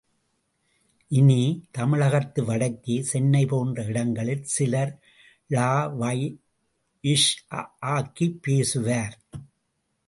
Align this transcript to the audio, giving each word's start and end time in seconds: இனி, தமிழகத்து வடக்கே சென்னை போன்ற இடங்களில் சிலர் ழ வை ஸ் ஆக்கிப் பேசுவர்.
இனி, 1.07 1.67
தமிழகத்து 1.71 2.45
வடக்கே 2.45 3.01
சென்னை 3.01 3.45
போன்ற 3.45 3.83
இடங்களில் 3.83 4.43
சிலர் 4.43 4.99
ழ 5.49 5.87
வை 5.97 6.41
ஸ் 7.03 7.29
ஆக்கிப் 7.81 8.39
பேசுவர். 8.47 9.15